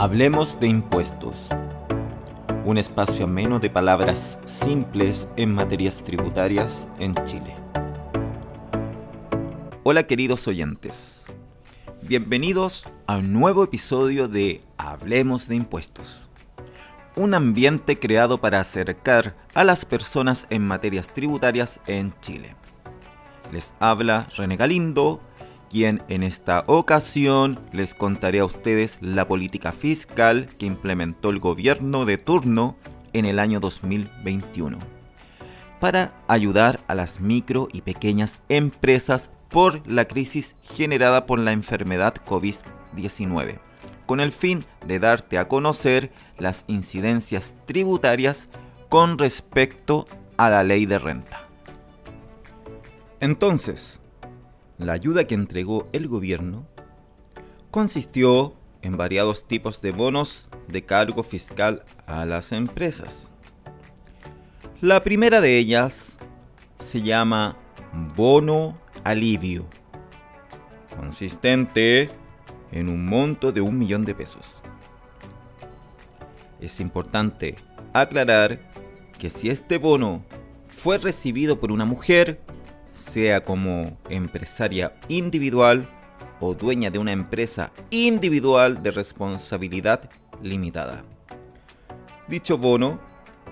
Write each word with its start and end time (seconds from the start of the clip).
Hablemos 0.00 0.60
de 0.60 0.68
impuestos. 0.68 1.48
Un 2.64 2.78
espacio 2.78 3.24
ameno 3.24 3.58
de 3.58 3.68
palabras 3.68 4.38
simples 4.44 5.28
en 5.36 5.52
materias 5.52 6.04
tributarias 6.04 6.86
en 7.00 7.16
Chile. 7.24 7.56
Hola 9.82 10.04
queridos 10.04 10.46
oyentes. 10.46 11.24
Bienvenidos 12.02 12.86
a 13.08 13.16
un 13.16 13.32
nuevo 13.32 13.64
episodio 13.64 14.28
de 14.28 14.60
Hablemos 14.76 15.48
de 15.48 15.56
impuestos. 15.56 16.30
Un 17.16 17.34
ambiente 17.34 17.98
creado 17.98 18.38
para 18.38 18.60
acercar 18.60 19.34
a 19.52 19.64
las 19.64 19.84
personas 19.84 20.46
en 20.50 20.64
materias 20.64 21.08
tributarias 21.12 21.80
en 21.88 22.14
Chile. 22.20 22.54
Les 23.50 23.74
habla 23.80 24.28
René 24.36 24.56
Galindo 24.56 25.20
quien 25.70 26.02
en 26.08 26.22
esta 26.22 26.64
ocasión 26.66 27.58
les 27.72 27.94
contaré 27.94 28.40
a 28.40 28.44
ustedes 28.44 28.98
la 29.00 29.28
política 29.28 29.72
fiscal 29.72 30.48
que 30.58 30.66
implementó 30.66 31.30
el 31.30 31.38
gobierno 31.38 32.04
de 32.04 32.18
turno 32.18 32.76
en 33.12 33.24
el 33.24 33.38
año 33.38 33.60
2021 33.60 34.78
para 35.80 36.12
ayudar 36.26 36.80
a 36.88 36.94
las 36.94 37.20
micro 37.20 37.68
y 37.72 37.82
pequeñas 37.82 38.40
empresas 38.48 39.30
por 39.48 39.86
la 39.86 40.06
crisis 40.06 40.56
generada 40.62 41.26
por 41.26 41.38
la 41.38 41.52
enfermedad 41.52 42.14
COVID-19, 42.26 43.58
con 44.06 44.20
el 44.20 44.32
fin 44.32 44.64
de 44.86 44.98
darte 44.98 45.38
a 45.38 45.48
conocer 45.48 46.10
las 46.38 46.64
incidencias 46.66 47.54
tributarias 47.66 48.48
con 48.88 49.18
respecto 49.18 50.06
a 50.36 50.50
la 50.50 50.62
ley 50.62 50.86
de 50.86 50.98
renta. 50.98 51.46
Entonces, 53.20 54.00
la 54.78 54.92
ayuda 54.92 55.24
que 55.24 55.34
entregó 55.34 55.88
el 55.92 56.08
gobierno 56.08 56.66
consistió 57.70 58.54
en 58.82 58.96
variados 58.96 59.46
tipos 59.46 59.82
de 59.82 59.90
bonos 59.90 60.48
de 60.68 60.84
cargo 60.84 61.22
fiscal 61.22 61.82
a 62.06 62.24
las 62.24 62.52
empresas. 62.52 63.30
La 64.80 65.02
primera 65.02 65.40
de 65.40 65.58
ellas 65.58 66.18
se 66.78 67.02
llama 67.02 67.56
bono 68.14 68.78
alivio, 69.02 69.66
consistente 70.96 72.08
en 72.70 72.88
un 72.88 73.04
monto 73.04 73.50
de 73.50 73.60
un 73.60 73.78
millón 73.78 74.04
de 74.04 74.14
pesos. 74.14 74.62
Es 76.60 76.78
importante 76.80 77.56
aclarar 77.92 78.60
que 79.18 79.30
si 79.30 79.50
este 79.50 79.78
bono 79.78 80.24
fue 80.68 80.98
recibido 80.98 81.58
por 81.58 81.72
una 81.72 81.84
mujer, 81.84 82.40
sea 82.98 83.42
como 83.42 83.96
empresaria 84.10 84.94
individual 85.08 85.88
o 86.40 86.54
dueña 86.54 86.90
de 86.90 86.98
una 86.98 87.12
empresa 87.12 87.70
individual 87.90 88.82
de 88.82 88.90
responsabilidad 88.90 90.10
limitada. 90.42 91.02
Dicho 92.28 92.58
bono 92.58 93.00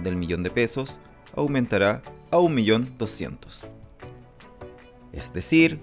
del 0.00 0.16
millón 0.16 0.42
de 0.42 0.50
pesos 0.50 0.98
aumentará 1.34 2.02
a 2.30 2.38
un 2.38 2.54
millón 2.54 2.96
doscientos. 2.98 3.60
Es 5.12 5.32
decir, 5.32 5.80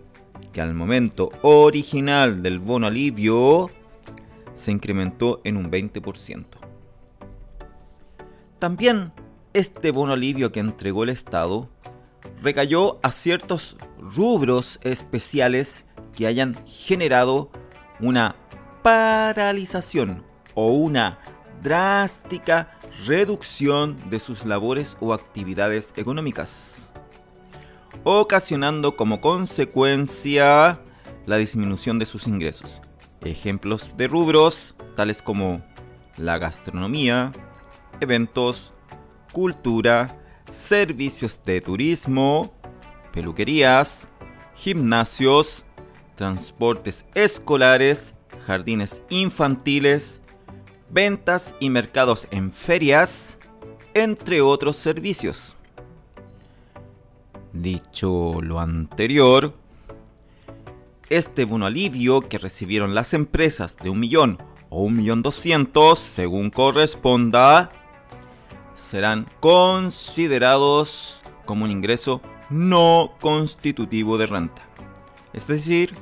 que 0.52 0.62
al 0.62 0.74
momento 0.74 1.30
original 1.44 2.42
del 2.42 2.60
bono 2.60 2.88
alivio 2.88 3.70
se 4.56 4.72
incrementó 4.72 5.42
en 5.44 5.58
un 5.58 5.70
20%. 5.70 6.46
También 8.58 9.14
este 9.54 9.92
bono 9.92 10.14
alivio 10.14 10.52
que 10.52 10.60
entregó 10.60 11.04
el 11.04 11.10
Estado 11.10 11.70
recayó 12.42 13.00
a 13.04 13.12
ciertos 13.12 13.78
rubros 14.00 14.80
especiales 14.84 15.86
que 16.16 16.28
hayan 16.28 16.56
generado 16.66 17.52
una 18.00 18.36
paralización 18.82 20.24
o 20.54 20.72
una 20.74 21.20
drástica 21.62 22.78
reducción 23.06 23.98
de 24.10 24.20
sus 24.20 24.46
labores 24.46 24.98
o 25.00 25.14
actividades 25.14 25.94
económicas, 25.98 26.92
ocasionando 28.04 28.96
como 28.96 29.22
consecuencia 29.22 30.82
la 31.26 31.38
disminución 31.38 32.00
de 32.00 32.06
sus 32.06 32.28
ingresos. 32.28 32.82
Ejemplos 33.22 33.96
de 33.98 34.08
rubros 34.08 34.76
tales 34.96 35.22
como 35.22 35.62
la 36.18 36.38
gastronomía, 36.38 37.32
eventos, 38.00 38.74
cultura, 39.32 40.19
servicios 40.52 41.42
de 41.46 41.62
turismo, 41.62 42.54
peluquerías, 43.14 44.10
gimnasios, 44.56 45.64
transportes 46.16 47.06
escolares, 47.16 48.16
jardines 48.46 49.02
infantiles, 49.10 50.22
ventas 50.90 51.56
y 51.60 51.70
mercados 51.70 52.28
en 52.32 52.52
ferias, 52.52 53.38
entre 53.94 54.42
otros 54.42 54.76
servicios. 54.76 55.56
Dicho 57.54 58.42
lo 58.42 58.60
anterior, 58.60 59.54
este 61.10 61.46
bono 61.46 61.66
alivio 61.66 62.22
que 62.22 62.38
recibieron 62.38 62.94
las 62.94 63.14
empresas 63.14 63.76
de 63.78 63.90
un 63.90 64.00
millón 64.00 64.38
o 64.70 64.84
un 64.84 64.96
millón 64.96 65.24
doscientos, 65.24 66.00
según 66.00 66.52
corresponda, 66.52 67.72
serán 68.80 69.28
considerados 69.40 71.22
como 71.46 71.66
un 71.66 71.72
ingreso 71.72 72.22
no 72.50 73.14
constitutivo 73.20 74.18
de 74.18 74.26
renta. 74.26 74.64
Es 75.34 75.46
decir, 75.48 75.94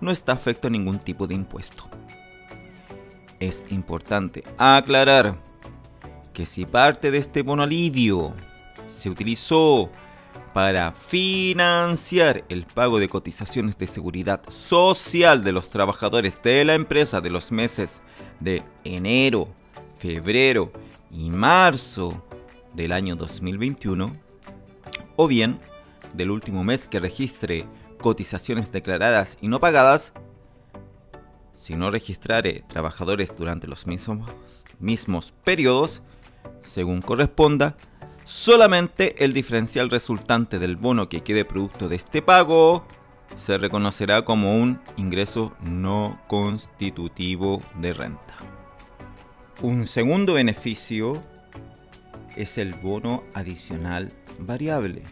no 0.00 0.10
está 0.10 0.32
afecto 0.32 0.68
a 0.68 0.70
ningún 0.70 0.98
tipo 0.98 1.26
de 1.26 1.34
impuesto. 1.34 1.88
Es 3.40 3.66
importante 3.70 4.44
aclarar 4.58 5.38
que 6.32 6.46
si 6.46 6.66
parte 6.66 7.10
de 7.10 7.18
este 7.18 7.42
bono 7.42 7.62
alivio 7.62 8.34
se 8.86 9.10
utilizó 9.10 9.90
para 10.52 10.92
financiar 10.92 12.44
el 12.48 12.64
pago 12.64 12.98
de 12.98 13.08
cotizaciones 13.08 13.78
de 13.78 13.86
seguridad 13.86 14.42
social 14.48 15.42
de 15.42 15.52
los 15.52 15.70
trabajadores 15.70 16.40
de 16.42 16.64
la 16.64 16.74
empresa 16.74 17.20
de 17.20 17.30
los 17.30 17.50
meses 17.50 18.02
de 18.40 18.62
enero, 18.84 19.48
febrero 19.98 20.72
y 21.10 21.30
marzo 21.30 22.24
del 22.74 22.92
año 22.92 23.16
2021, 23.16 24.16
o 25.16 25.26
bien 25.26 25.58
del 26.14 26.30
último 26.30 26.64
mes 26.64 26.88
que 26.88 27.00
registre 27.00 27.66
cotizaciones 28.00 28.72
declaradas 28.72 29.36
y 29.40 29.48
no 29.48 29.60
pagadas, 29.60 30.12
si 31.54 31.74
no 31.76 31.90
registrare 31.90 32.64
trabajadores 32.68 33.36
durante 33.36 33.66
los 33.66 33.86
mismos, 33.86 34.30
mismos 34.78 35.34
periodos, 35.44 36.02
según 36.62 37.02
corresponda, 37.02 37.76
solamente 38.24 39.24
el 39.24 39.32
diferencial 39.32 39.90
resultante 39.90 40.58
del 40.58 40.76
bono 40.76 41.08
que 41.08 41.22
quede 41.22 41.44
producto 41.44 41.88
de 41.88 41.96
este 41.96 42.22
pago 42.22 42.84
se 43.36 43.58
reconocerá 43.58 44.24
como 44.24 44.56
un 44.56 44.80
ingreso 44.96 45.54
no 45.60 46.20
constitutivo 46.28 47.62
de 47.76 47.92
renta. 47.92 48.59
Un 49.62 49.86
segundo 49.86 50.32
beneficio 50.32 51.22
es 52.34 52.56
el 52.56 52.72
bono 52.72 53.24
adicional 53.34 54.10
variable, 54.38 55.02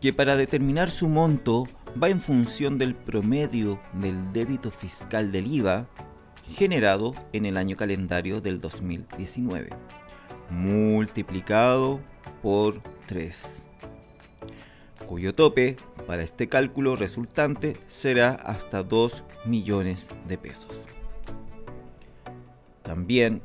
que 0.00 0.12
para 0.12 0.34
determinar 0.34 0.90
su 0.90 1.08
monto 1.08 1.66
va 2.02 2.08
en 2.08 2.20
función 2.20 2.78
del 2.78 2.96
promedio 2.96 3.78
del 3.92 4.32
débito 4.32 4.72
fiscal 4.72 5.30
del 5.30 5.46
IVA 5.46 5.86
generado 6.56 7.14
en 7.32 7.46
el 7.46 7.58
año 7.58 7.76
calendario 7.76 8.40
del 8.40 8.60
2019, 8.60 9.70
multiplicado 10.50 12.00
por 12.42 12.82
3, 13.06 13.62
cuyo 15.06 15.32
tope 15.32 15.76
para 16.08 16.24
este 16.24 16.48
cálculo 16.48 16.96
resultante 16.96 17.76
será 17.86 18.32
hasta 18.32 18.82
2 18.82 19.22
millones 19.44 20.08
de 20.26 20.38
pesos. 20.38 20.88
También 22.86 23.42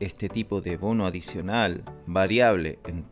este 0.00 0.28
tipo 0.28 0.60
de 0.60 0.76
bono 0.76 1.06
adicional 1.06 1.84
variable 2.06 2.80
en, 2.84 3.04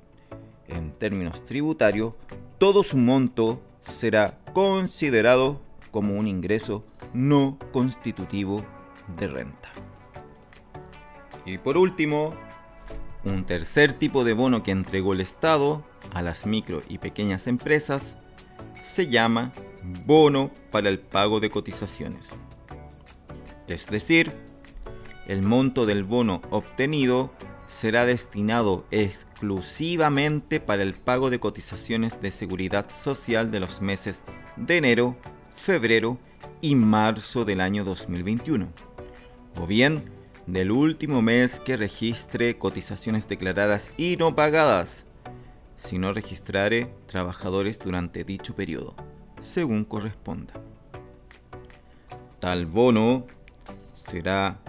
términos 0.98 1.44
tributarios, 1.44 2.14
todo 2.58 2.82
su 2.82 2.96
monto 2.96 3.62
será 3.80 4.38
considerado 4.54 5.60
como 5.92 6.14
un 6.14 6.26
ingreso 6.26 6.84
no 7.14 7.58
constitutivo 7.72 8.64
de 9.16 9.28
renta. 9.28 9.70
Y 11.44 11.58
por 11.58 11.76
último, 11.76 12.34
un 13.24 13.44
tercer 13.44 13.92
tipo 13.92 14.24
de 14.24 14.32
bono 14.32 14.64
que 14.64 14.72
entregó 14.72 15.12
el 15.12 15.20
Estado 15.20 15.84
a 16.12 16.22
las 16.22 16.44
micro 16.44 16.80
y 16.88 16.98
pequeñas 16.98 17.46
empresas 17.46 18.16
se 18.82 19.08
llama 19.08 19.52
bono 20.06 20.50
para 20.72 20.88
el 20.88 20.98
pago 20.98 21.38
de 21.38 21.50
cotizaciones. 21.50 22.30
Es 23.68 23.86
decir, 23.86 24.32
el 25.26 25.42
monto 25.42 25.86
del 25.86 26.04
bono 26.04 26.42
obtenido 26.50 27.30
será 27.68 28.04
destinado 28.04 28.84
exclusivamente 28.90 30.60
para 30.60 30.82
el 30.82 30.94
pago 30.94 31.30
de 31.30 31.40
cotizaciones 31.40 32.20
de 32.20 32.30
seguridad 32.30 32.86
social 32.90 33.50
de 33.50 33.60
los 33.60 33.80
meses 33.80 34.22
de 34.56 34.76
enero, 34.76 35.16
febrero 35.56 36.18
y 36.60 36.74
marzo 36.74 37.44
del 37.44 37.60
año 37.60 37.84
2021, 37.84 38.68
o 39.60 39.66
bien 39.66 40.04
del 40.46 40.70
último 40.70 41.22
mes 41.22 41.60
que 41.60 41.76
registre 41.76 42.58
cotizaciones 42.58 43.28
declaradas 43.28 43.92
y 43.96 44.16
no 44.16 44.34
pagadas, 44.34 45.06
si 45.76 45.98
no 45.98 46.12
registrare 46.12 46.92
trabajadores 47.06 47.78
durante 47.78 48.24
dicho 48.24 48.54
periodo, 48.54 48.94
según 49.40 49.84
corresponda. 49.84 50.54
Tal 52.40 52.66
bono 52.66 53.26
será 53.94 54.61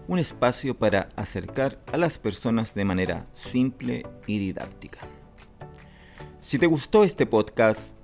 un 0.08 0.18
espacio 0.18 0.76
para 0.76 1.10
acercar 1.14 1.80
a 1.92 1.96
las 1.96 2.18
personas 2.18 2.74
de 2.74 2.84
manera 2.84 3.28
simple 3.34 4.04
y 4.26 4.40
didáctica. 4.40 4.98
Si 6.40 6.58
te 6.58 6.66
gustó 6.66 7.04
este 7.04 7.24
podcast, 7.24 7.95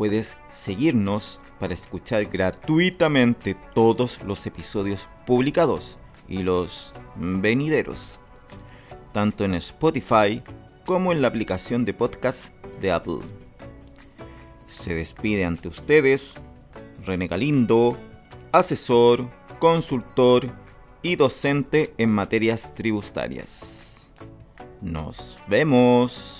puedes 0.00 0.38
seguirnos 0.48 1.42
para 1.58 1.74
escuchar 1.74 2.24
gratuitamente 2.24 3.54
todos 3.74 4.22
los 4.22 4.46
episodios 4.46 5.10
publicados 5.26 5.98
y 6.26 6.42
los 6.42 6.90
venideros, 7.16 8.18
tanto 9.12 9.44
en 9.44 9.52
Spotify 9.56 10.42
como 10.86 11.12
en 11.12 11.20
la 11.20 11.28
aplicación 11.28 11.84
de 11.84 11.92
podcast 11.92 12.48
de 12.80 12.92
Apple. 12.92 13.18
Se 14.66 14.94
despide 14.94 15.44
ante 15.44 15.68
ustedes 15.68 16.36
René 17.04 17.26
Galindo, 17.26 17.98
asesor, 18.52 19.28
consultor 19.58 20.50
y 21.02 21.16
docente 21.16 21.92
en 21.98 22.08
materias 22.08 22.74
tributarias. 22.74 24.10
Nos 24.80 25.38
vemos. 25.46 26.39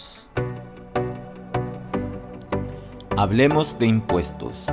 Hablemos 3.23 3.79
de 3.79 3.85
impuestos. 3.85 4.65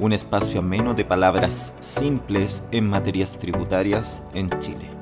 Un 0.00 0.14
espacio 0.14 0.60
ameno 0.60 0.94
de 0.94 1.04
palabras 1.04 1.74
simples 1.80 2.64
en 2.70 2.88
materias 2.88 3.36
tributarias 3.38 4.22
en 4.32 4.48
Chile. 4.58 4.95